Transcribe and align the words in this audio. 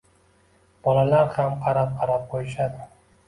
Bolalar 0.87 1.29
ham 1.37 1.53
qarab 1.67 1.93
-qarab 1.99 2.27
qoʻyishadi 2.35 2.89